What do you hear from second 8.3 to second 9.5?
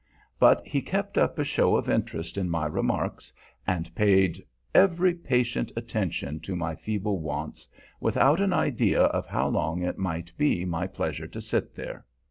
an idea of how